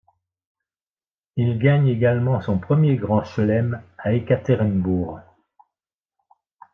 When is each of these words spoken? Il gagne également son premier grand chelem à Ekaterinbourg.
Il 1.35 1.59
gagne 1.59 1.87
également 1.87 2.41
son 2.41 2.57
premier 2.57 2.95
grand 2.95 3.23
chelem 3.23 3.83
à 3.99 4.13
Ekaterinbourg. 4.13 5.19